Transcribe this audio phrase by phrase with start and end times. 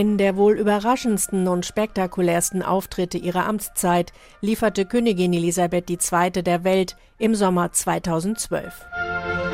[0.00, 6.42] Einen der wohl überraschendsten und spektakulärsten Auftritte ihrer Amtszeit lieferte Königin Elisabeth II.
[6.42, 8.72] der Welt im Sommer 2012.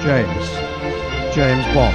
[0.05, 0.47] James.
[1.35, 1.93] James Bond.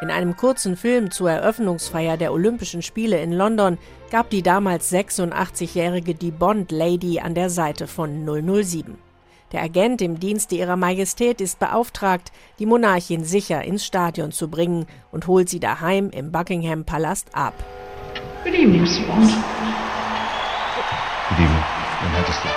[0.00, 3.76] In einem kurzen Film zur Eröffnungsfeier der Olympischen Spiele in London
[4.10, 9.05] gab die damals 86-jährige die Bond Lady an der Seite von 007.
[9.52, 14.86] Der Agent im Dienste ihrer Majestät ist beauftragt, die Monarchin sicher ins Stadion zu bringen
[15.12, 17.54] und holt sie daheim im Buckingham Palast ab.
[18.42, 19.06] Good evening, Mr.
[19.06, 19.30] Bond.
[21.28, 21.64] Good evening,
[22.02, 22.48] Your Majesty.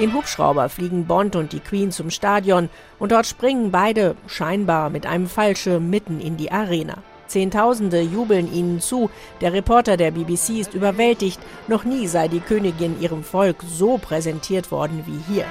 [0.00, 5.06] Im Hubschrauber fliegen Bond und die Queen zum Stadion und dort springen beide scheinbar mit
[5.06, 7.02] einem Fallschirm mitten in die Arena.
[7.30, 9.10] Zehntausende jubeln ihnen zu.
[9.40, 11.40] Der Reporter der BBC ist überwältigt.
[11.68, 15.46] Noch nie sei die Königin ihrem Volk so präsentiert worden wie hier.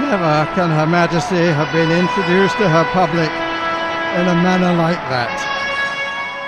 [0.00, 3.30] Never can Her Majesty have been introduced to her public
[4.18, 5.30] in a manner like that.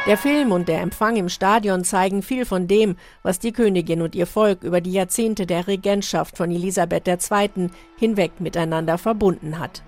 [0.07, 4.15] Der Film und der Empfang im Stadion zeigen viel von dem, was die Königin und
[4.15, 7.71] ihr Volk über die Jahrzehnte der Regentschaft von Elisabeth II.
[7.97, 9.83] hinweg miteinander verbunden hat.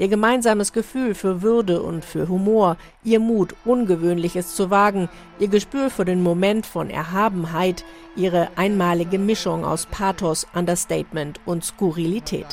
[0.00, 5.90] Ihr gemeinsames Gefühl für Würde und für Humor, ihr Mut, Ungewöhnliches zu wagen, ihr Gespür
[5.90, 7.84] für den Moment von Erhabenheit,
[8.16, 12.46] ihre einmalige Mischung aus Pathos, Understatement und Skurrilität.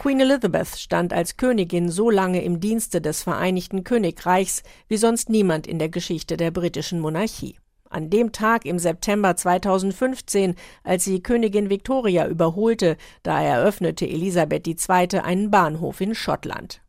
[0.00, 5.66] Queen Elizabeth stand als Königin so lange im Dienste des Vereinigten Königreichs wie sonst niemand
[5.66, 7.56] in der Geschichte der britischen Monarchie.
[7.96, 15.20] An dem Tag im September 2015, als sie Königin Victoria überholte, da eröffnete Elisabeth II.
[15.20, 16.82] einen Bahnhof in Schottland.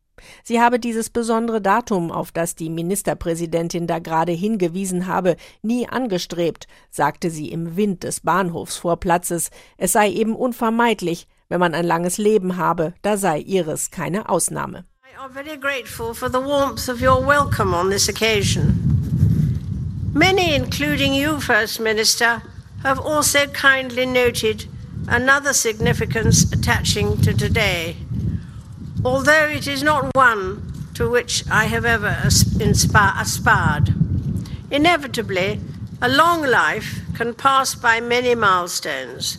[0.43, 6.67] Sie habe dieses besondere Datum, auf das die Ministerpräsidentin da gerade hingewiesen habe, nie angestrebt,
[6.89, 9.49] sagte sie im Wind des Bahnhofsvorplatzes.
[9.77, 14.83] Es sei eben unvermeidlich, wenn man ein langes Leben habe, da sei ihres keine Ausnahme.
[15.05, 18.96] I am very grateful for the warmth of your welcome on this occasion.
[20.13, 22.41] Many, including you, First Minister,
[22.83, 24.65] have also kindly noted
[25.07, 27.97] another significance attaching to today,
[29.03, 33.93] although it is not one to which I have ever aspired.
[34.71, 35.59] Inevitably,
[36.01, 39.37] a long life can pass by many milestones.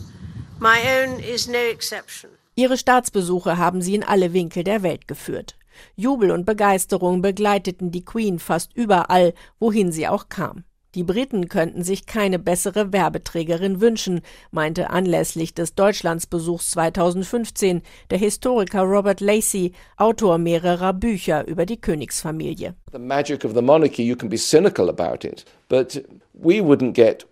[0.59, 2.31] My own is no exception.
[2.55, 5.55] Ihre Staatsbesuche haben sie in alle Winkel der Welt geführt.
[5.95, 10.63] Jubel und Begeisterung begleiteten die Queen fast überall, wohin sie auch kam.
[10.95, 18.81] Die Briten könnten sich keine bessere Werbeträgerin wünschen, meinte anlässlich des Deutschlandsbesuchs 2015 der Historiker
[18.81, 22.73] Robert Lacey, Autor mehrerer Bücher über die Königsfamilie.
[22.91, 26.03] The magic of the monarchy, you can be cynical about it, but
[26.33, 27.27] we wouldn't get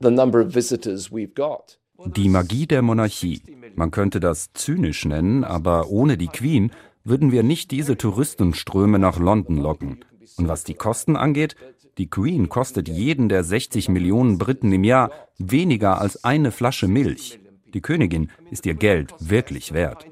[0.00, 1.78] the number of visitors we've got.
[2.06, 3.42] Die Magie der Monarchie.
[3.74, 6.70] Man könnte das zynisch nennen, aber ohne die Queen
[7.10, 10.04] würden wir nicht diese Touristenströme nach London locken.
[10.38, 11.56] Und was die Kosten angeht,
[11.98, 17.40] die Queen kostet jeden der 60 Millionen Briten im Jahr weniger als eine Flasche Milch.
[17.74, 20.06] Die Königin ist ihr Geld wirklich wert.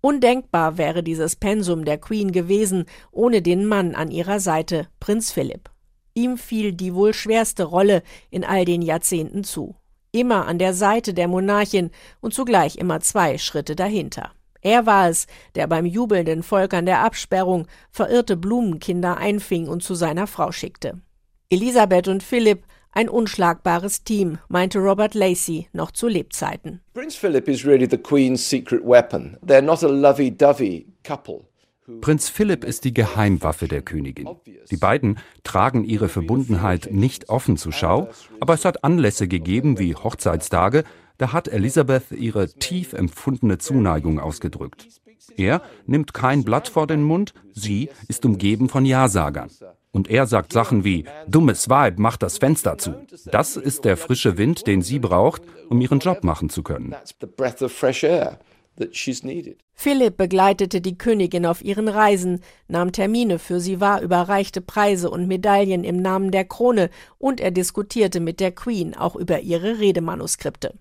[0.00, 5.70] Undenkbar wäre dieses Pensum der Queen gewesen ohne den Mann an ihrer Seite, Prinz Philipp.
[6.14, 9.76] Ihm fiel die wohl schwerste Rolle in all den Jahrzehnten zu.
[10.12, 14.32] Immer an der Seite der Monarchin und zugleich immer zwei Schritte dahinter.
[14.60, 19.94] Er war es, der beim jubelnden Volk an der Absperrung verirrte Blumenkinder einfing und zu
[19.94, 21.00] seiner Frau schickte.
[21.50, 26.80] Elisabeth und Philipp ein unschlagbares Team, meinte Robert Lacey noch zu Lebzeiten.
[26.94, 29.36] Prince Philip is really the Queen's secret weapon.
[29.44, 31.47] They're not a lovey-dovey couple.
[32.00, 34.28] Prinz Philipp ist die Geheimwaffe der Königin.
[34.70, 38.08] Die beiden tragen ihre Verbundenheit nicht offen zur Schau,
[38.40, 40.84] aber es hat Anlässe gegeben wie Hochzeitstage,
[41.16, 44.86] da hat Elisabeth ihre tief empfundene Zuneigung ausgedrückt.
[45.36, 49.50] Er nimmt kein Blatt vor den Mund, sie ist umgeben von Ja-Sagern.
[49.90, 52.94] Und er sagt Sachen wie, dummes Weib, mach das Fenster zu.
[53.32, 56.94] Das ist der frische Wind, den sie braucht, um ihren Job machen zu können.
[59.74, 65.28] Philipp begleitete die Königin auf ihren Reisen, nahm Termine für sie wahr, überreichte Preise und
[65.28, 70.74] Medaillen im Namen der Krone und er diskutierte mit der Queen auch über ihre Redemanuskripte.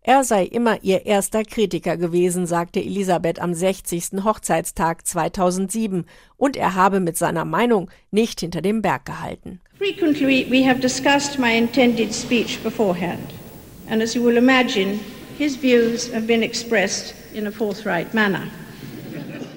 [0.00, 4.24] Er sei immer ihr erster Kritiker gewesen, sagte Elisabeth am 60.
[4.24, 6.06] Hochzeitstag 2007,
[6.36, 9.60] und er habe mit seiner Meinung nicht hinter dem Berg gehalten.
[9.76, 13.34] Frequently we have discussed my intended speech beforehand,
[13.90, 14.98] and as you will imagine,
[15.38, 18.48] his views have been expressed in a forthright manner.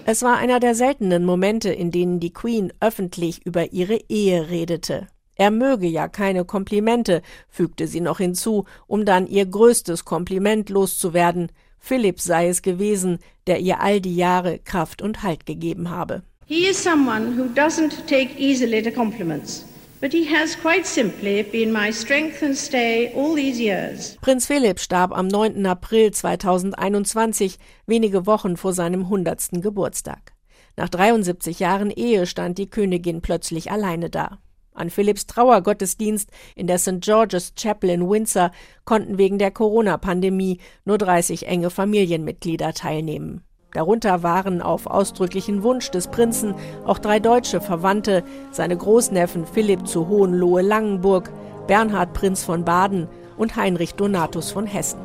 [0.06, 5.08] Es war einer der seltenen Momente, in denen die Queen öffentlich über ihre Ehe redete.
[5.36, 11.52] Er möge ja keine Komplimente, fügte sie noch hinzu, um dann ihr größtes Kompliment loszuwerden.
[11.78, 16.24] Philipp sei es gewesen, der ihr all die Jahre Kraft und Halt gegeben habe.
[16.46, 19.64] He is someone who doesn't take easily to compliments.
[20.02, 24.18] But he has quite simply been my strength and stay all these years.
[24.22, 25.66] Prinz Philipp starb am 9.
[25.66, 29.62] April 2021, wenige Wochen vor seinem 100.
[29.62, 30.32] Geburtstag.
[30.78, 34.40] Nach 73 Jahren Ehe stand die Königin plötzlich alleine da.
[34.74, 37.02] An Philipps Trauergottesdienst in der St.
[37.02, 38.52] George's Chapel in Windsor
[38.86, 43.44] konnten wegen der Corona-Pandemie nur 30 enge Familienmitglieder teilnehmen.
[43.74, 46.56] Darunter waren auf ausdrücklichen Wunsch des Prinzen
[46.86, 51.30] auch drei deutsche Verwandte, seine Großneffen Philipp zu Hohenlohe-Langenburg,
[51.68, 53.08] Bernhard Prinz von Baden
[53.38, 55.00] und Heinrich Donatus von Hessen.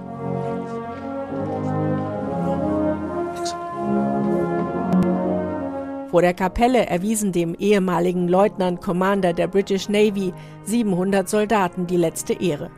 [6.10, 10.32] Vor der Kapelle erwiesen dem ehemaligen Leutnant Commander der British Navy
[10.62, 12.70] 700 Soldaten die letzte Ehre.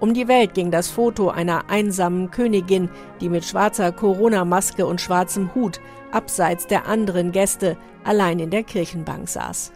[0.00, 2.88] Um die Welt ging das Foto einer einsamen Königin,
[3.20, 5.80] die mit schwarzer Corona-Maske und schwarzem Hut
[6.12, 9.72] abseits der anderen Gäste allein in der Kirchenbank saß.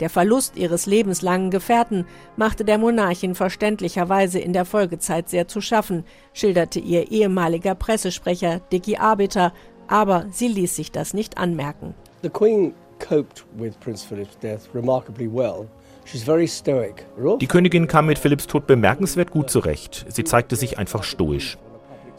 [0.00, 2.06] Der Verlust ihres lebenslangen Gefährten
[2.36, 8.96] machte der Monarchin verständlicherweise in der Folgezeit sehr zu schaffen, schilderte ihr ehemaliger Pressesprecher Dicky
[8.96, 9.52] Arbiter,
[9.86, 11.94] aber sie ließ sich das nicht anmerken.
[12.22, 15.68] The Queen coped with Prince Philip's death remarkably well.
[16.06, 20.06] Die Königin kam mit Philipps Tod bemerkenswert gut zurecht.
[20.08, 21.58] Sie zeigte sich einfach stoisch.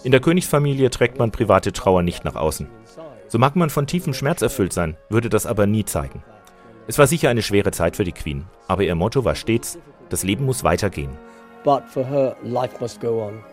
[0.04, 2.68] In der Königsfamilie trägt man private Trauer nicht nach außen.
[3.28, 6.24] So mag man von tiefem Schmerz erfüllt sein, würde das aber nie zeigen.
[6.88, 9.80] Es war sicher eine schwere Zeit für die Queen, aber ihr Motto war stets,
[10.10, 11.18] das Leben muss weitergehen.
[11.64, 13.44] But for her, life must go on.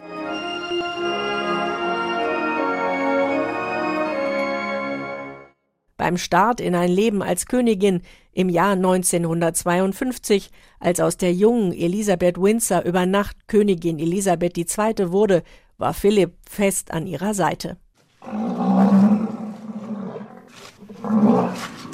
[5.96, 8.02] Beim Start in ein Leben als Königin
[8.32, 10.50] im Jahr 1952,
[10.80, 15.12] als aus der jungen Elisabeth Windsor über Nacht Königin Elisabeth II.
[15.12, 15.42] wurde,
[15.78, 17.76] war Philipp fest an ihrer Seite.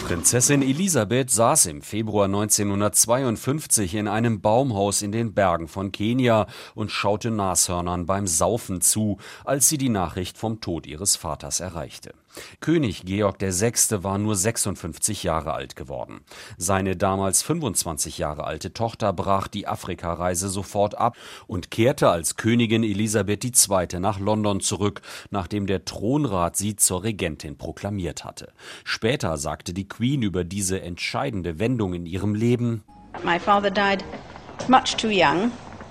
[0.08, 6.90] Prinzessin Elisabeth saß im Februar 1952 in einem Baumhaus in den Bergen von Kenia und
[6.90, 12.14] schaute Nashörnern beim Saufen zu, als sie die Nachricht vom Tod ihres Vaters erreichte.
[12.60, 14.02] König Georg VI.
[14.02, 16.20] war nur 56 Jahre alt geworden.
[16.56, 21.16] Seine damals 25 Jahre alte Tochter brach die Afrikareise sofort ab
[21.46, 24.00] und kehrte als Königin Elisabeth II.
[24.00, 28.52] nach London zurück, nachdem der Thronrat sie zur Regentin proklamiert hatte.
[28.84, 32.82] Später sagte die Queen über diese entscheidende Wendung in ihrem Leben
[33.24, 34.04] My father died
[34.68, 35.50] much too young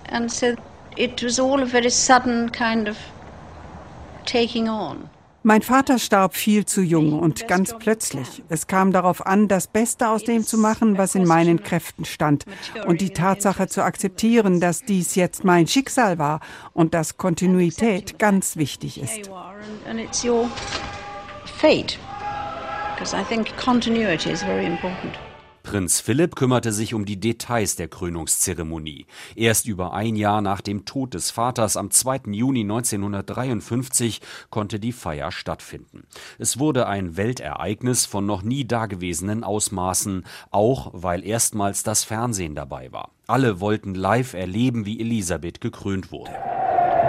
[0.09, 0.55] and so
[0.95, 2.97] it was all a very sudden kind of
[4.25, 5.09] taking on.
[5.47, 8.43] Mein Vater starb viel zu jung und ganz plötzlich.
[8.49, 12.43] Es kam darauf an, das Beste aus dem zu machen, was in meinen Kräften stand
[12.85, 16.41] und die Tatsache zu akzeptieren, dass dies jetzt mein Schicksal war
[16.73, 19.31] und dass Kontinuität ganz wichtig ist.
[22.97, 25.17] Because I think continuity is very important.
[25.67, 29.05] Prinz Philipp kümmerte sich um die Details der Krönungszeremonie.
[29.35, 32.31] Erst über ein Jahr nach dem Tod des Vaters am 2.
[32.31, 36.07] Juni 1953 konnte die Feier stattfinden.
[36.39, 42.93] Es wurde ein Weltereignis von noch nie dagewesenen Ausmaßen, auch weil erstmals das Fernsehen dabei
[42.93, 43.11] war.
[43.27, 46.31] Alle wollten live erleben, wie Elisabeth gekrönt wurde.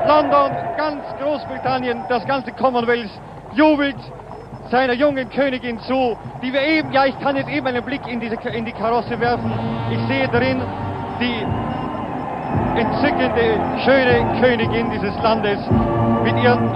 [0.09, 3.11] London, ganz Großbritannien, das ganze Commonwealth
[3.55, 3.97] jubelt
[4.71, 8.21] seiner jungen Königin zu, die wir eben, ja, ich kann jetzt eben einen Blick in,
[8.21, 9.51] diese, in die Karosse werfen.
[9.91, 10.61] Ich sehe darin
[11.21, 11.45] die
[12.79, 15.59] entzückende, schöne Königin dieses Landes
[16.23, 16.71] mit ihrem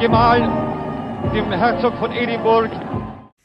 [0.00, 0.48] Gemahl,
[1.34, 2.70] dem Herzog von Edinburgh,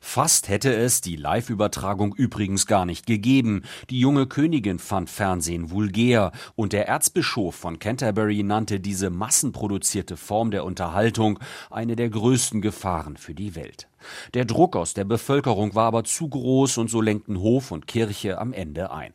[0.05, 3.63] Fast hätte es die Live-Übertragung übrigens gar nicht gegeben.
[3.89, 10.51] Die junge Königin fand Fernsehen vulgär und der Erzbischof von Canterbury nannte diese massenproduzierte Form
[10.51, 11.39] der Unterhaltung
[11.72, 13.88] eine der größten Gefahren für die Welt.
[14.36, 18.38] Der Druck aus der Bevölkerung war aber zu groß und so lenkten Hof und Kirche
[18.39, 19.13] am Ende ein.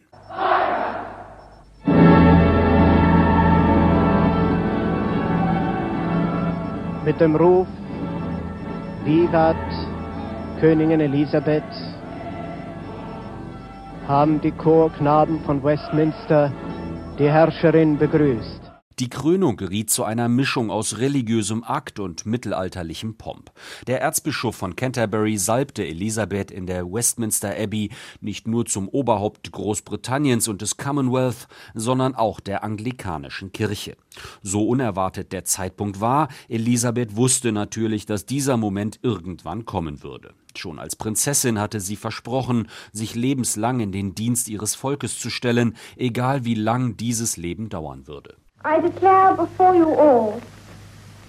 [7.05, 7.69] Mit dem Ruf
[9.05, 9.57] Vivat
[10.61, 11.63] Königin Elisabeth
[14.09, 16.53] haben die Chorknaben von Westminster
[17.17, 18.59] die Herrscherin begrüßt.
[18.99, 23.53] Die Krönung geriet zu einer Mischung aus religiösem Akt und mittelalterlichem Pomp.
[23.87, 30.49] Der Erzbischof von Canterbury salbte Elisabeth in der Westminster Abbey nicht nur zum Oberhaupt Großbritanniens
[30.49, 33.97] und des Commonwealth, sondern auch der anglikanischen Kirche.
[34.43, 40.35] So unerwartet der Zeitpunkt war, Elisabeth wusste natürlich, dass dieser Moment irgendwann kommen würde.
[40.59, 45.77] Schon als Prinzessin hatte sie versprochen, sich lebenslang in den Dienst ihres Volkes zu stellen,
[45.97, 48.35] egal wie lang dieses Leben dauern würde.
[48.65, 50.41] I declare before you all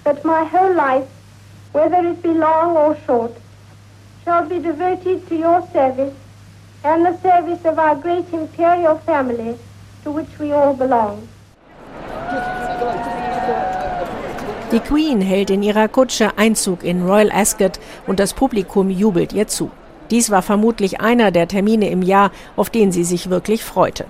[0.03, 1.07] that my whole life,
[1.73, 3.35] whether it be long or short,
[4.25, 6.13] shall be devoted to your service
[6.83, 9.55] and the service of our great imperial family
[10.03, 11.27] to which we all belong.
[14.71, 19.47] Die Queen hält in ihrer Kutsche Einzug in Royal Ascot und das Publikum jubelt ihr
[19.47, 19.71] zu.
[20.11, 24.05] Dies war vermutlich einer der Termine im Jahr, auf den sie sich wirklich freute.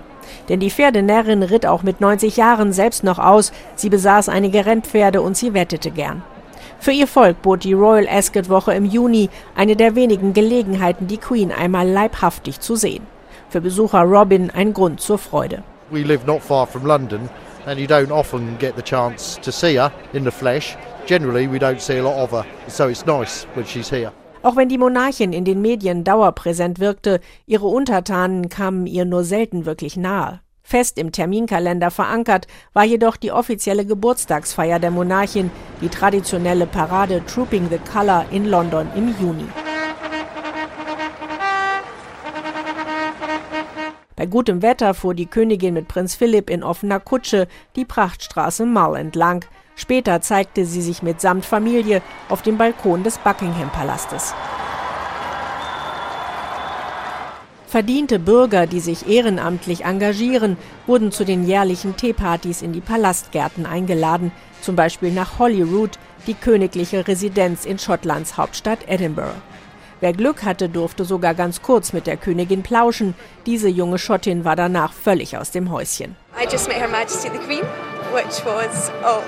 [0.50, 5.22] Denn die Pferdenärrin ritt auch mit 90 Jahren selbst noch aus, sie besaß einige Rennpferde
[5.22, 6.22] und sie wettete gern.
[6.78, 11.18] Für ihr Volk bot die Royal Ascot Woche im Juni eine der wenigen Gelegenheiten, die
[11.18, 13.06] Queen einmal leibhaftig zu sehen.
[13.48, 15.62] Für Besucher Robin ein Grund zur Freude.
[15.90, 17.30] We live not far from London
[17.66, 20.76] and you don't often get the chance to see her in the flesh.
[21.06, 24.12] Generally we don't see a lot of her, so it's nice when she's here.
[24.42, 29.66] Auch wenn die Monarchin in den Medien dauerpräsent wirkte, ihre Untertanen kamen ihr nur selten
[29.66, 30.40] wirklich nahe.
[30.62, 35.50] Fest im Terminkalender verankert war jedoch die offizielle Geburtstagsfeier der Monarchin,
[35.82, 39.46] die traditionelle Parade Trooping the Colour in London im Juni.
[44.20, 48.96] Bei gutem Wetter fuhr die Königin mit Prinz Philipp in offener Kutsche die Prachtstraße Mall
[48.96, 49.46] entlang,
[49.76, 54.34] Später zeigte sie sich mitsamt Familie auf dem Balkon des Buckingham-Palastes.
[57.66, 64.32] Verdiente Bürger, die sich ehrenamtlich engagieren, wurden zu den jährlichen Teepartys in die Palastgärten eingeladen,
[64.60, 69.40] zum Beispiel nach Holyrood, die königliche Residenz in Schottlands Hauptstadt Edinburgh.
[70.00, 73.14] Wer Glück hatte, durfte sogar ganz kurz mit der Königin plauschen.
[73.44, 76.16] Diese junge Schottin war danach völlig aus dem Häuschen.
[79.04, 79.22] Oh,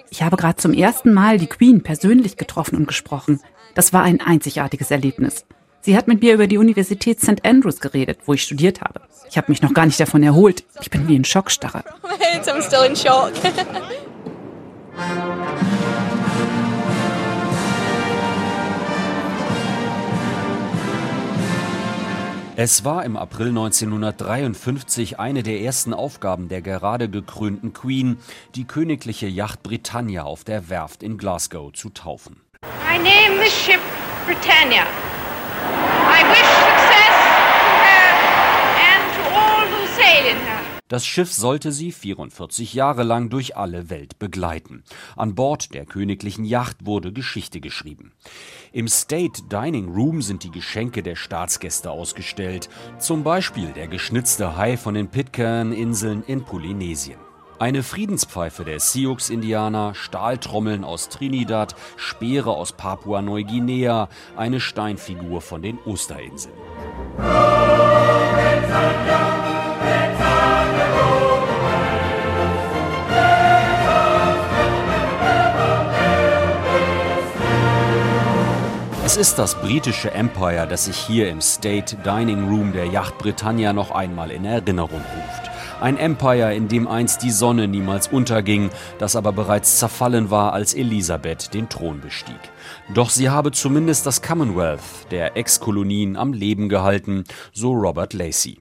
[0.10, 3.40] ich habe gerade zum ersten Mal die Queen persönlich getroffen und gesprochen.
[3.74, 5.44] Das war ein einzigartiges Erlebnis.
[5.80, 7.44] Sie hat mit mir über die Universität St.
[7.44, 9.02] Andrews geredet, wo ich studiert habe.
[9.28, 10.64] Ich habe mich noch gar nicht davon erholt.
[10.80, 11.84] Ich bin wie in Schockstarre.
[22.56, 28.18] Es war im April 1953 eine der ersten Aufgaben der gerade gekrönten Queen,
[28.54, 32.40] die königliche Yacht Britannia auf der Werft in Glasgow zu taufen.
[32.88, 33.80] I name the ship
[34.24, 34.84] Britannia.
[34.84, 37.16] I wish success
[37.58, 38.14] to her
[38.78, 40.60] and to all who sail in her.
[40.94, 44.84] Das Schiff sollte sie 44 Jahre lang durch alle Welt begleiten.
[45.16, 48.12] An Bord der königlichen Yacht wurde Geschichte geschrieben.
[48.70, 52.68] Im State Dining Room sind die Geschenke der Staatsgäste ausgestellt,
[53.00, 57.18] zum Beispiel der geschnitzte Hai von den Pitcairn-Inseln in Polynesien.
[57.58, 66.54] Eine Friedenspfeife der Sioux-Indianer, Stahltrommeln aus Trinidad, Speere aus Papua-Neuguinea, eine Steinfigur von den Osterinseln.
[79.14, 83.72] Es ist das britische Empire, das sich hier im State Dining Room der Yacht Britannia
[83.72, 85.53] noch einmal in Erinnerung ruft.
[85.84, 90.72] Ein Empire, in dem einst die Sonne niemals unterging, das aber bereits zerfallen war, als
[90.72, 92.38] Elisabeth den Thron bestieg.
[92.94, 98.56] Doch sie habe zumindest das Commonwealth der Ex-Kolonien am Leben gehalten, so Robert Lacey.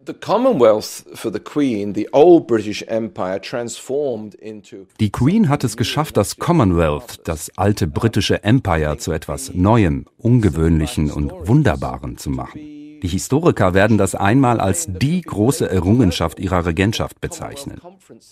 [4.99, 11.09] Die Queen hat es geschafft, das Commonwealth, das alte britische Empire, zu etwas Neuem, Ungewöhnlichen
[11.09, 12.82] und Wunderbaren zu machen.
[13.03, 17.81] Die Historiker werden das einmal als die große Errungenschaft ihrer Regentschaft bezeichnen.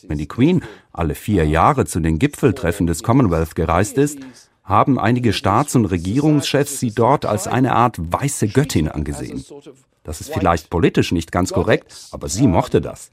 [0.08, 0.64] Wenn die Queen
[0.94, 4.20] alle vier Jahre zu den Gipfeltreffen des Commonwealth gereist ist,
[4.64, 9.44] haben einige Staats- und Regierungschefs sie dort als eine Art weiße Göttin angesehen.
[10.04, 13.12] Das ist vielleicht politisch nicht ganz korrekt, aber sie mochte das.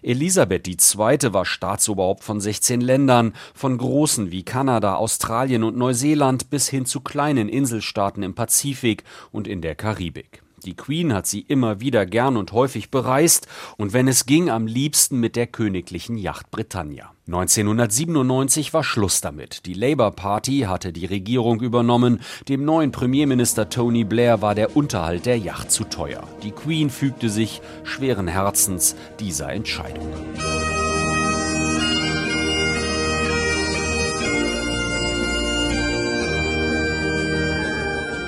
[0.00, 1.32] Elisabeth II.
[1.32, 7.00] war Staatsoberhaupt von 16 Ländern, von großen wie Kanada, Australien und Neuseeland bis hin zu
[7.00, 9.02] kleinen Inselstaaten im Pazifik
[9.32, 10.42] und in der Karibik.
[10.64, 14.68] Die Queen hat sie immer wieder gern und häufig bereist und wenn es ging, am
[14.68, 17.12] liebsten mit der königlichen Yacht Britannia.
[17.28, 19.66] 1997 war Schluss damit.
[19.66, 22.20] Die Labour Party hatte die Regierung übernommen.
[22.48, 26.26] Dem neuen Premierminister Tony Blair war der Unterhalt der Yacht zu teuer.
[26.42, 30.08] Die Queen fügte sich schweren Herzens dieser Entscheidung.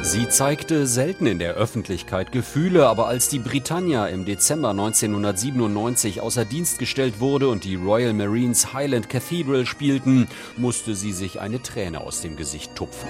[0.02, 6.46] Sie zeigte selten in der Öffentlichkeit Gefühle, aber als die Britannia im Dezember 1997 außer
[6.46, 10.26] Dienst gestellt wurde und die Royal Marines Highland Cathedral spielten,
[10.56, 13.08] musste sie sich eine Träne aus dem Gesicht tupfen.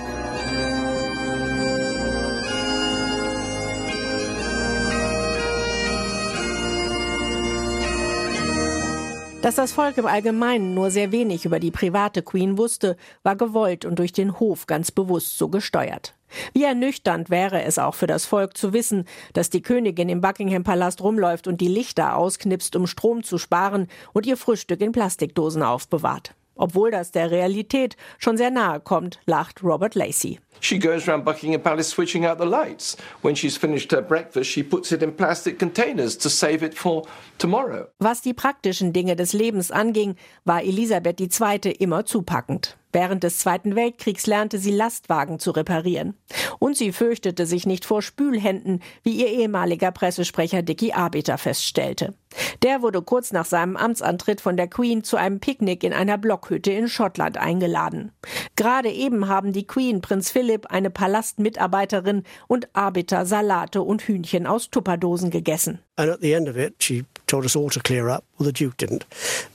[9.42, 13.84] Dass das Volk im Allgemeinen nur sehr wenig über die private Queen wusste, war gewollt
[13.86, 16.14] und durch den Hof ganz bewusst so gesteuert.
[16.52, 20.64] Wie ernüchternd wäre es auch für das Volk zu wissen, dass die Königin im Buckingham
[20.64, 25.62] Palast rumläuft und die Lichter ausknipst, um Strom zu sparen und ihr Frühstück in Plastikdosen
[25.62, 26.34] aufbewahrt.
[26.60, 30.38] Obwohl das der Realität schon sehr nahe kommt, lacht Robert Lacey.
[30.60, 32.98] She goes around Buckingham Palace switching out the lights.
[33.22, 37.06] When she's finished her breakfast, she puts it in plastic containers to save it for
[37.38, 37.86] tomorrow.
[37.98, 41.72] Was die praktischen Dinge des Lebens anging, war Elisabeth II.
[41.78, 42.76] immer zupackend.
[42.92, 46.14] Während des Zweiten Weltkriegs lernte sie Lastwagen zu reparieren.
[46.58, 52.14] Und sie fürchtete sich nicht vor Spülhänden, wie ihr ehemaliger Pressesprecher Dicky Arbeiter feststellte.
[52.62, 56.70] Der wurde kurz nach seinem Amtsantritt von der Queen zu einem Picknick in einer Blockhütte
[56.70, 58.12] in Schottland eingeladen.
[58.56, 64.70] Gerade eben haben die Queen, Prinz Philipp, eine Palastmitarbeiterin und Arbeiter Salate und Hühnchen aus
[64.70, 65.80] Tupperdosen gegessen.
[65.96, 68.24] And at the end of it, she told us all to clear up.
[68.38, 69.06] Well, the Duke didn't,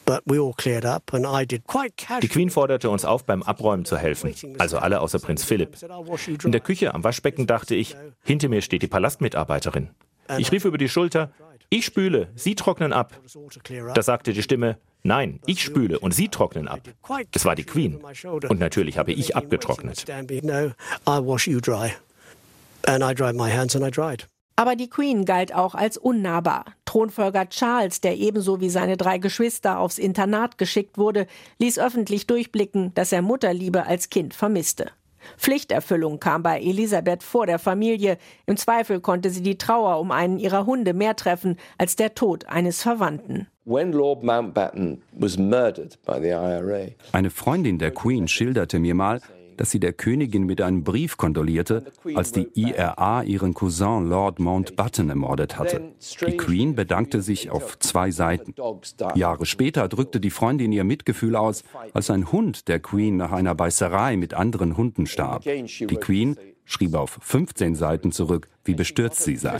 [0.05, 2.21] but we all cleared up and I did quite casually.
[2.21, 5.77] Die Queen forderte uns auf, beim Abräumen zu helfen, also alle außer Prinz Philipp.
[6.43, 9.89] In der Küche am Waschbecken dachte ich, hinter mir steht die Palastmitarbeiterin.
[10.37, 11.31] Ich rief über die Schulter,
[11.69, 13.19] ich spüle, Sie trocknen ab.
[13.93, 16.81] Da sagte die Stimme, nein, ich spüle und Sie trocknen ab.
[17.33, 17.99] Es war die Queen.
[18.49, 20.05] Und natürlich habe ich abgetrocknet.
[22.87, 24.27] And I dried my hands and I dried.
[24.57, 26.65] Aber die Queen galt auch als unnahbar.
[26.85, 31.27] Thronfolger Charles, der ebenso wie seine drei Geschwister aufs Internat geschickt wurde,
[31.59, 34.91] ließ öffentlich durchblicken, dass er Mutterliebe als Kind vermisste.
[35.37, 38.17] Pflichterfüllung kam bei Elisabeth vor der Familie.
[38.45, 42.45] Im Zweifel konnte sie die Trauer um einen ihrer Hunde mehr treffen als der Tod
[42.47, 43.47] eines Verwandten.
[47.11, 49.19] Eine Freundin der Queen schilderte mir mal,
[49.57, 51.85] dass sie der Königin mit einem Brief kondolierte,
[52.15, 55.93] als die IRA ihren Cousin Lord Mountbatten ermordet hatte.
[56.27, 58.53] Die Queen bedankte sich auf zwei Seiten.
[59.15, 61.63] Jahre später drückte die Freundin ihr Mitgefühl aus,
[61.93, 65.43] als ein Hund der Queen nach einer Beißerei mit anderen Hunden starb.
[65.43, 69.59] Die Queen schrieb auf 15 Seiten zurück, wie bestürzt sie sei.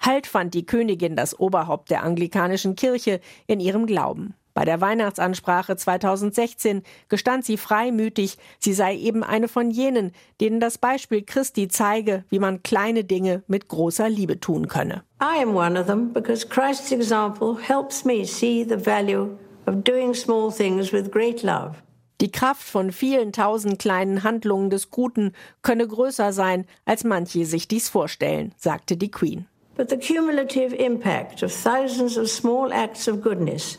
[0.00, 4.34] Halt fand die Königin das Oberhaupt der anglikanischen Kirche in ihrem Glauben.
[4.56, 10.78] Bei der Weihnachtsansprache 2016 gestand sie freimütig, sie sei eben eine von jenen, denen das
[10.78, 15.02] Beispiel Christi zeige, wie man kleine Dinge mit großer Liebe tun könne.
[15.20, 20.14] I am one of them because Christ's example helps me see the value of doing
[20.14, 21.74] small things with great love.
[22.22, 27.68] Die Kraft von vielen tausend kleinen Handlungen des Guten könne größer sein, als manche sich
[27.68, 29.44] dies vorstellen, sagte die Queen.
[29.76, 33.78] But the cumulative impact of thousands of small acts of goodness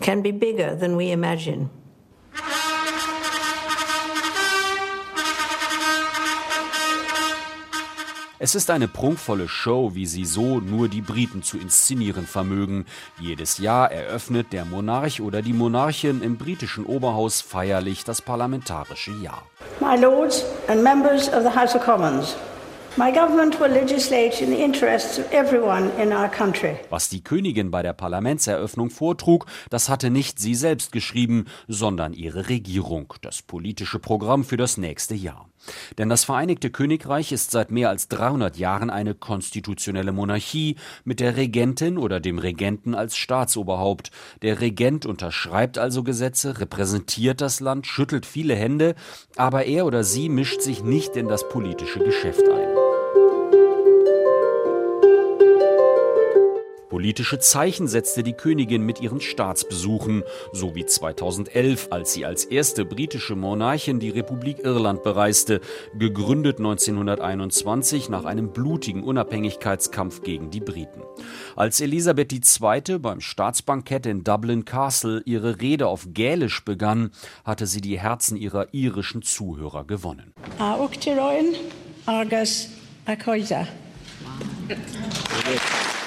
[0.00, 1.70] can be bigger than we imagine.
[8.44, 12.84] Es ist eine prunkvolle Show, wie sie so nur die Briten zu inszenieren vermögen.
[13.18, 19.46] Jedes Jahr eröffnet der Monarch oder die Monarchin im britischen Oberhaus feierlich das parlamentarische Jahr.
[19.80, 22.36] My Lords and members of the House of Commons.
[26.90, 32.48] Was die Königin bei der Parlamentseröffnung vortrug, das hatte nicht sie selbst geschrieben, sondern ihre
[32.48, 35.48] Regierung, das politische Programm für das nächste Jahr.
[35.98, 41.36] Denn das Vereinigte Königreich ist seit mehr als 300 Jahren eine konstitutionelle Monarchie mit der
[41.36, 44.12] Regentin oder dem Regenten als Staatsoberhaupt.
[44.42, 48.94] Der Regent unterschreibt also Gesetze, repräsentiert das Land, schüttelt viele Hände,
[49.34, 52.63] aber er oder sie mischt sich nicht in das politische Geschäft ein.
[56.94, 62.84] Politische Zeichen setzte die Königin mit ihren Staatsbesuchen, so wie 2011, als sie als erste
[62.84, 65.60] britische Monarchin die Republik Irland bereiste,
[65.98, 71.02] gegründet 1921 nach einem blutigen Unabhängigkeitskampf gegen die Briten.
[71.56, 73.00] Als Elisabeth II.
[73.00, 77.10] beim Staatsbankett in Dublin Castle ihre Rede auf Gälisch begann,
[77.44, 80.32] hatte sie die Herzen ihrer irischen Zuhörer gewonnen.
[82.06, 82.68] Argus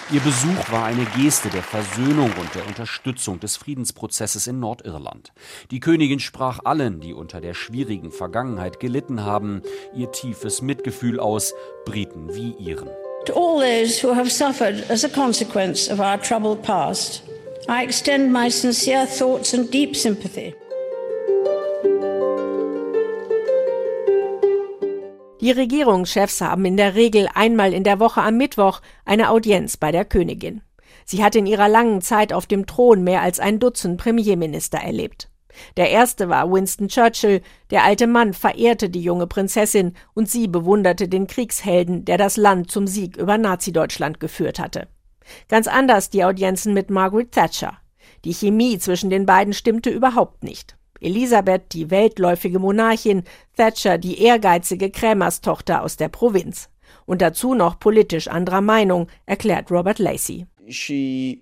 [0.09, 5.33] Ihr Besuch war eine Geste der Versöhnung und der Unterstützung des Friedensprozesses in Nordirland.
[5.69, 11.53] Die Königin sprach allen, die unter der schwierigen Vergangenheit gelitten haben, ihr tiefes Mitgefühl aus,
[11.85, 12.87] Briten wie ihren.
[13.25, 17.23] To all those who have suffered as a consequence of our troubled past,
[17.67, 20.55] I extend my sincere thoughts and deep sympathy.
[25.47, 29.93] Die Regierungschefs haben in der Regel einmal in der Woche am Mittwoch eine Audienz bei
[29.93, 30.59] der Königin.
[31.05, 35.29] Sie hat in ihrer langen Zeit auf dem Thron mehr als ein Dutzend Premierminister erlebt.
[35.77, 37.39] Der erste war Winston Churchill,
[37.71, 42.69] der alte Mann verehrte die junge Prinzessin und sie bewunderte den Kriegshelden, der das Land
[42.69, 44.89] zum Sieg über Nazi-Deutschland geführt hatte.
[45.47, 47.77] Ganz anders die Audienzen mit Margaret Thatcher.
[48.25, 50.75] Die Chemie zwischen den beiden stimmte überhaupt nicht.
[51.01, 53.23] Elisabeth die weltläufige Monarchin,
[53.55, 56.69] Thatcher die ehrgeizige Krämerstochter aus der Provinz.
[57.05, 60.45] Und dazu noch politisch anderer Meinung, erklärt Robert Lacey.
[60.67, 61.41] She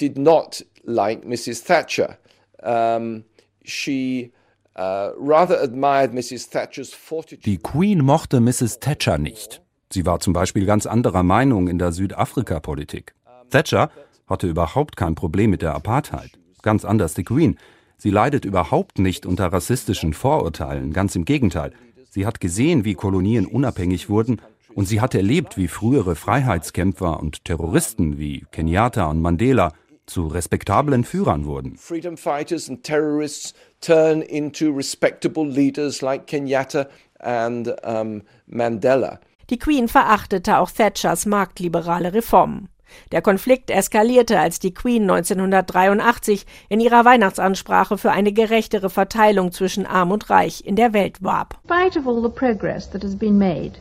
[0.00, 1.64] did not like Mrs.
[1.64, 2.18] Thatcher.
[2.62, 3.24] Um,
[3.64, 4.32] she
[4.76, 6.50] uh, rather admired Mrs.
[6.50, 7.44] Thatcher's fortitude.
[7.44, 8.80] Die Queen mochte Mrs.
[8.80, 9.62] Thatcher nicht.
[9.92, 13.14] Sie war zum Beispiel ganz anderer Meinung in der Südafrika-Politik.
[13.50, 13.90] Thatcher
[14.26, 16.32] hatte überhaupt kein Problem mit der Apartheid.
[16.62, 17.58] Ganz anders die Queen.
[17.98, 21.72] Sie leidet überhaupt nicht unter rassistischen Vorurteilen, ganz im Gegenteil.
[22.10, 24.40] Sie hat gesehen, wie Kolonien unabhängig wurden
[24.74, 29.72] und sie hat erlebt, wie frühere Freiheitskämpfer und Terroristen wie Kenyatta und Mandela
[30.06, 31.76] zu respektablen Führern wurden.
[31.76, 36.86] Freedom fighters and terrorists turn into respectable leaders like Kenyatta
[37.18, 39.18] and um, Mandela.
[39.50, 42.68] Die Queen verachtete auch Thatchers marktliberale Reformen.
[43.12, 49.86] Der Konflikt eskalierte, als die Queen 1983 in ihrer Weihnachtsansprache für eine gerechtere Verteilung zwischen
[49.86, 51.58] Arm und Reich in der Welt warb.
[51.64, 53.72] Spite of all the progress that has been made,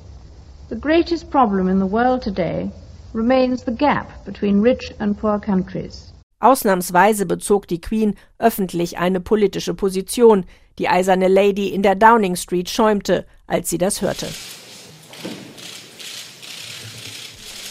[0.70, 2.70] the greatest problem in the world today
[3.14, 6.14] remains the gap between rich and poor countries.
[6.40, 10.46] Ausnahmsweise bezog die Queen öffentlich eine politische Position.
[10.78, 14.28] Die eiserne Lady in der Downing Street schäumte, als sie das hörte.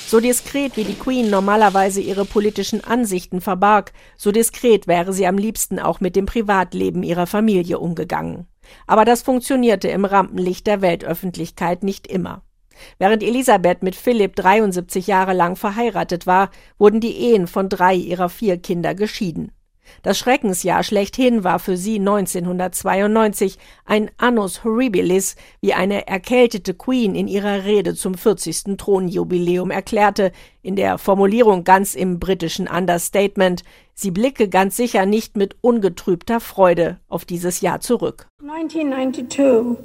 [0.08, 5.36] So diskret wie die Queen normalerweise ihre politischen Ansichten verbarg, so diskret wäre sie am
[5.36, 8.46] liebsten auch mit dem Privatleben ihrer Familie umgegangen.
[8.86, 12.42] Aber das funktionierte im Rampenlicht der Weltöffentlichkeit nicht immer.
[12.98, 18.28] Während Elisabeth mit Philipp 73 Jahre lang verheiratet war, wurden die Ehen von drei ihrer
[18.28, 19.50] vier Kinder geschieden.
[20.02, 27.28] Das Schreckensjahr schlechthin war für sie 1992 ein Annus Horribilis, wie eine erkältete Queen in
[27.28, 28.76] ihrer Rede zum 40.
[28.76, 33.62] Thronjubiläum erklärte, in der Formulierung ganz im britischen Understatement,
[33.94, 38.26] sie blicke ganz sicher nicht mit ungetrübter Freude auf dieses Jahr zurück.
[38.42, 39.76] 1992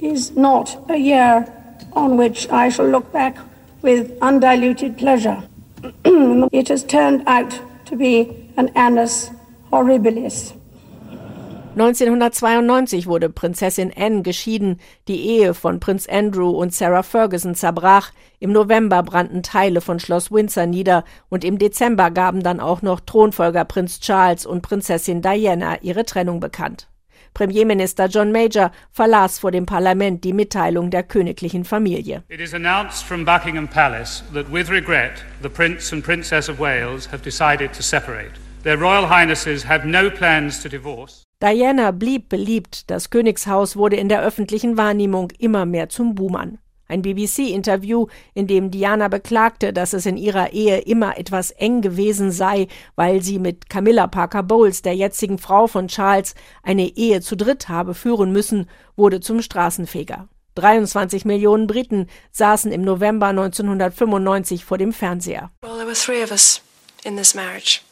[0.00, 1.46] is not a year
[1.94, 3.34] on which I shall look back
[3.82, 5.42] with undiluted pleasure.
[6.52, 9.30] It has turned out to be an annus
[9.70, 10.54] horribilis.
[11.78, 18.50] 1992 wurde Prinzessin Anne geschieden, die Ehe von Prinz Andrew und Sarah Ferguson zerbrach, im
[18.50, 23.64] November brannten Teile von Schloss Windsor nieder und im Dezember gaben dann auch noch Thronfolger
[23.64, 26.88] Prinz Charles und Prinzessin Diana ihre Trennung bekannt.
[27.32, 32.24] Premierminister John Major verlas vor dem Parlament die Mitteilung der königlichen Familie.
[32.28, 37.08] It is announced from Buckingham Palace that with regret the Prince and Princess of Wales
[37.12, 38.32] have decided to separate.
[38.64, 41.22] Their Royal Highnesses have no plans to divorce.
[41.40, 46.58] Diana blieb beliebt, das Königshaus wurde in der öffentlichen Wahrnehmung immer mehr zum Buhmann.
[46.88, 52.32] Ein BBC-Interview, in dem Diana beklagte, dass es in ihrer Ehe immer etwas eng gewesen
[52.32, 52.66] sei,
[52.96, 57.68] weil sie mit Camilla Parker Bowles, der jetzigen Frau von Charles, eine Ehe zu dritt
[57.68, 60.28] habe führen müssen, wurde zum Straßenfeger.
[60.56, 65.50] 23 Millionen Briten saßen im November 1995 vor dem Fernseher.
[65.62, 66.60] Well, there were three of us
[67.04, 67.82] in this marriage.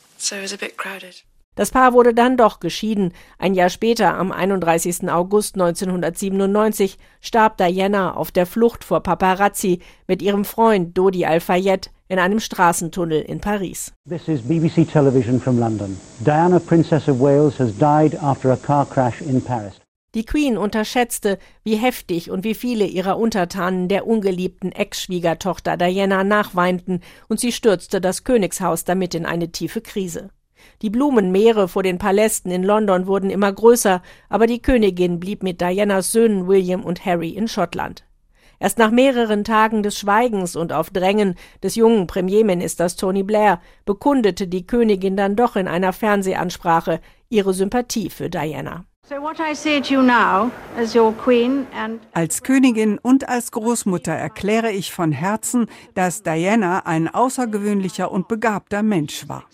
[1.56, 3.12] Das Paar wurde dann doch geschieden.
[3.38, 5.08] Ein Jahr später, am 31.
[5.10, 12.18] August 1997, starb Diana auf der Flucht vor Paparazzi mit ihrem Freund Dodi Al-Fayed in
[12.18, 13.92] einem Straßentunnel in Paris.
[14.08, 15.98] This is BBC Television from London.
[16.20, 19.80] Diana, Princess of Wales, has died after a car crash in Paris.
[20.16, 27.02] Die Queen unterschätzte, wie heftig und wie viele ihrer Untertanen der ungeliebten Ex-Schwiegertochter Diana nachweinten,
[27.28, 30.30] und sie stürzte das Königshaus damit in eine tiefe Krise.
[30.80, 34.00] Die Blumenmeere vor den Palästen in London wurden immer größer,
[34.30, 38.06] aber die Königin blieb mit Dianas Söhnen William und Harry in Schottland.
[38.58, 44.48] Erst nach mehreren Tagen des Schweigens und auf Drängen des jungen Premierministers Tony Blair bekundete
[44.48, 48.86] die Königin dann doch in einer Fernsehansprache ihre Sympathie für Diana.
[52.12, 58.82] Als Königin und als Großmutter erkläre ich von Herzen, dass Diana ein außergewöhnlicher und begabter
[58.82, 59.44] Mensch war.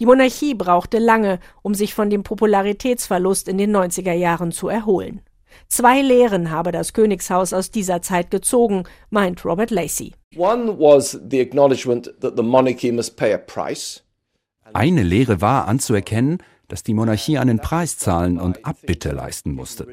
[0.00, 5.20] Die Monarchie brauchte lange, um sich von dem Popularitätsverlust in den 90er Jahren zu erholen.
[5.68, 10.14] Zwei Lehren habe das Königshaus aus dieser Zeit gezogen, meint Robert Lacey.
[14.72, 16.38] Eine Lehre war anzuerkennen,
[16.72, 19.86] dass die Monarchie einen Preis zahlen und Abbitte leisten musste.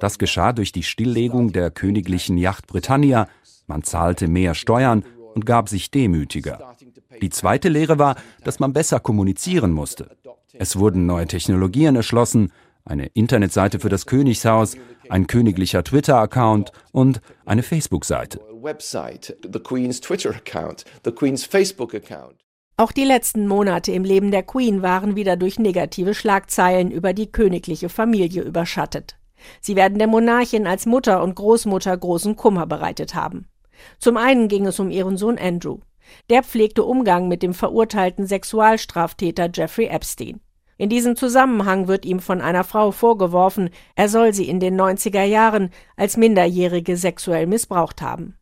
[0.00, 3.28] Das geschah durch die Stilllegung der königlichen Yacht Britannia,
[3.68, 5.04] man zahlte mehr Steuern
[5.36, 6.74] und gab sich demütiger.
[7.22, 10.10] Die zweite Lehre war, dass man besser kommunizieren musste.
[10.54, 12.50] Es wurden neue Technologien erschlossen,
[12.84, 14.76] eine Internetseite für das Königshaus,
[15.08, 18.40] ein königlicher Twitter-Account und eine Facebook-Seite.
[22.76, 27.30] Auch die letzten Monate im Leben der Queen waren wieder durch negative Schlagzeilen über die
[27.30, 29.16] königliche Familie überschattet.
[29.60, 33.46] Sie werden der Monarchin als Mutter und Großmutter großen Kummer bereitet haben.
[34.00, 35.78] Zum einen ging es um ihren Sohn Andrew.
[36.30, 40.40] Der pflegte Umgang mit dem verurteilten Sexualstraftäter Jeffrey Epstein.
[40.76, 45.22] In diesem Zusammenhang wird ihm von einer Frau vorgeworfen, er soll sie in den 90er
[45.22, 48.36] Jahren als Minderjährige sexuell missbraucht haben.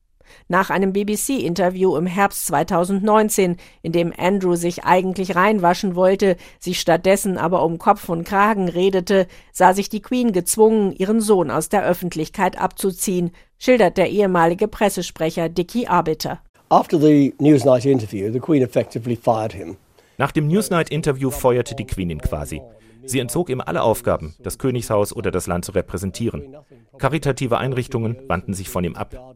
[0.48, 7.38] Nach einem BBC-Interview im Herbst 2019, in dem Andrew sich eigentlich reinwaschen wollte, sich stattdessen
[7.38, 11.84] aber um Kopf und Kragen redete, sah sich die Queen gezwungen, ihren Sohn aus der
[11.84, 16.40] Öffentlichkeit abzuziehen, schildert der ehemalige Pressesprecher Dicky Arbiter.
[16.68, 19.76] After the Newsnight interview, the Queen effectively fired him.
[20.18, 22.62] Nach dem Newsnight-Interview feuerte die Queen ihn quasi.
[23.04, 26.56] Sie entzog ihm alle Aufgaben, das Königshaus oder das Land zu repräsentieren.
[26.98, 29.34] Karitative Einrichtungen wandten sich von ihm ab.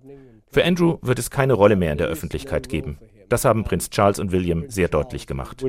[0.50, 2.98] Für Andrew wird es keine Rolle mehr in der Öffentlichkeit geben.
[3.28, 5.62] Das haben Prinz Charles und William sehr deutlich gemacht.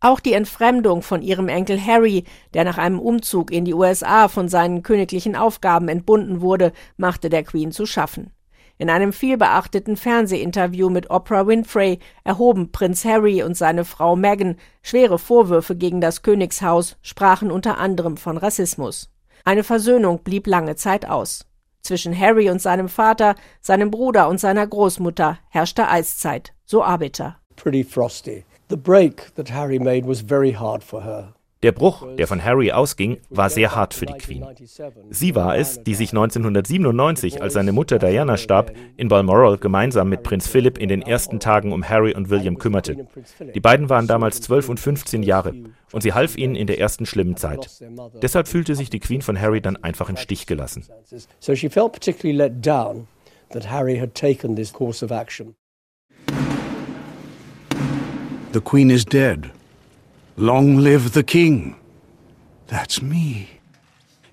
[0.00, 4.48] Auch die Entfremdung von ihrem Enkel Harry, der nach einem Umzug in die USA von
[4.48, 8.30] seinen königlichen Aufgaben entbunden wurde, machte der Queen zu schaffen.
[8.76, 15.18] In einem vielbeachteten Fernsehinterview mit Oprah Winfrey erhoben Prinz Harry und seine Frau Meghan schwere
[15.18, 19.10] Vorwürfe gegen das Königshaus, sprachen unter anderem von Rassismus.
[19.44, 21.46] Eine Versöhnung blieb lange Zeit aus.
[21.84, 27.36] Zwischen Harry und seinem Vater, seinem Bruder und seiner Großmutter herrschte Eiszeit, so Arbiter.
[27.56, 28.46] Pretty frosty.
[28.70, 31.34] The break that Harry made was very hard for her.
[31.64, 34.44] Der Bruch, der von Harry ausging, war sehr hart für die Queen.
[35.08, 40.22] Sie war es, die sich 1997, als seine Mutter Diana starb, in Balmoral gemeinsam mit
[40.22, 43.06] Prinz Philip in den ersten Tagen um Harry und William kümmerte.
[43.54, 45.54] Die beiden waren damals 12 und 15 Jahre
[45.90, 47.82] und sie half ihnen in der ersten schlimmen Zeit.
[48.20, 50.84] Deshalb fühlte sich die Queen von Harry dann einfach im Stich gelassen.
[51.40, 53.08] So she felt particularly let down
[53.52, 55.54] that Harry had taken this course of action.
[58.52, 59.50] The Queen is dead.
[60.36, 61.76] Long live the king.
[62.66, 63.46] That's me.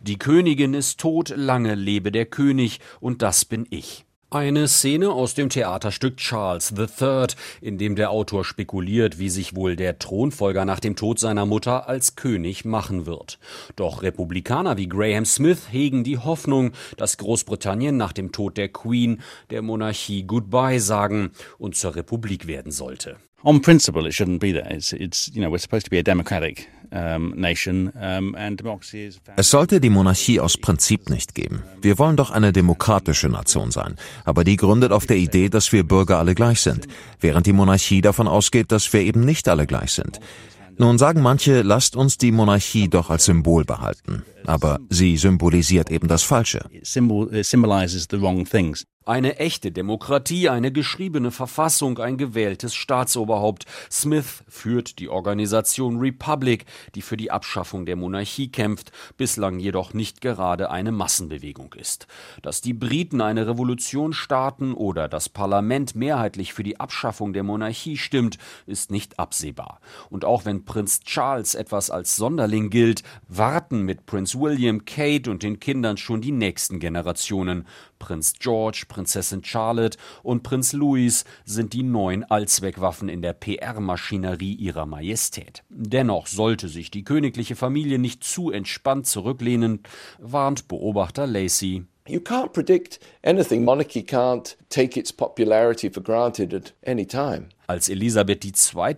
[0.01, 4.03] Die Königin ist tot, lange lebe der König, und das bin ich.
[4.31, 7.27] Eine Szene aus dem Theaterstück Charles III,
[7.61, 11.87] in dem der Autor spekuliert, wie sich wohl der Thronfolger nach dem Tod seiner Mutter
[11.87, 13.37] als König machen wird.
[13.75, 19.21] Doch Republikaner wie Graham Smith hegen die Hoffnung, dass Großbritannien nach dem Tod der Queen
[19.51, 24.67] der Monarchie Goodbye sagen und zur Republik werden sollte on principle, it shouldn't be there.
[24.69, 29.07] It's, it's you know, we're supposed to be a democratic um, nation, um, and democracy
[29.07, 29.19] is.
[29.37, 31.63] Es sollte die Monarchie aus Prinzip nicht geben.
[31.81, 35.83] Wir wollen doch eine demokratische Nation sein, aber die gründet auf der Idee, dass wir
[35.83, 36.87] Bürger alle gleich sind,
[37.19, 40.19] während die Monarchie davon ausgeht, dass wir eben nicht alle gleich sind.
[40.77, 44.23] Nun sagen manche, lasst uns die Monarchie doch als Symbol behalten.
[44.45, 46.65] Aber sie symbolisiert eben das Falsche.
[46.71, 48.83] It symbolizes the wrong things.
[49.03, 53.65] Eine echte Demokratie, eine geschriebene Verfassung, ein gewähltes Staatsoberhaupt.
[53.89, 60.21] Smith führt die Organisation Republic, die für die Abschaffung der Monarchie kämpft, bislang jedoch nicht
[60.21, 62.05] gerade eine Massenbewegung ist.
[62.43, 67.97] Dass die Briten eine Revolution starten oder das Parlament mehrheitlich für die Abschaffung der Monarchie
[67.97, 68.37] stimmt,
[68.67, 69.79] ist nicht absehbar.
[70.11, 75.41] Und auch wenn Prinz Charles etwas als Sonderling gilt, warten mit Prinz William, Kate und
[75.41, 77.65] den Kindern schon die nächsten Generationen.
[78.01, 84.87] Prinz George, Prinzessin Charlotte und Prinz Louis sind die neuen Allzweckwaffen in der PR-Maschinerie ihrer
[84.87, 85.63] Majestät.
[85.69, 89.83] Dennoch sollte sich die königliche Familie nicht zu entspannt zurücklehnen,
[90.17, 91.85] warnt Beobachter Lacey.
[92.11, 93.63] You can't predict anything.
[93.63, 97.47] Monarchy can't take its popularity for granted at any time.
[97.67, 98.51] Als Elisabeth II.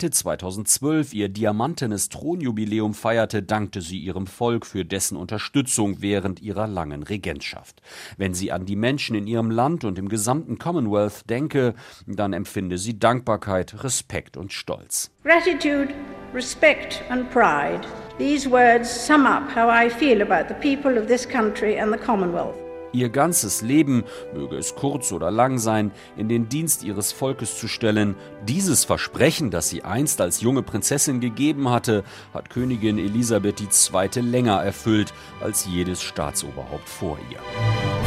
[0.09, 7.03] 2012 ihr diamantenes Thronjubiläum feierte, dankte sie ihrem Volk für dessen Unterstützung während ihrer langen
[7.03, 7.83] Regentschaft.
[8.17, 11.75] Wenn sie an die Menschen in ihrem Land und im gesamten Commonwealth denke,
[12.07, 15.11] dann empfinde sie Dankbarkeit, Respekt und Stolz.
[15.21, 15.93] Gratitude
[16.33, 17.85] respect and pride.
[18.17, 21.99] These words sum up how I feel about the people of this country and the
[21.99, 22.62] Commonwealth.
[22.93, 24.03] Ihr ganzes Leben,
[24.33, 28.15] möge es kurz oder lang sein, in den Dienst ihres Volkes zu stellen,
[28.47, 32.03] dieses Versprechen, das sie einst als junge Prinzessin gegeben hatte,
[32.33, 34.21] hat Königin Elisabeth II.
[34.21, 38.02] länger erfüllt als jedes Staatsoberhaupt vor ihr.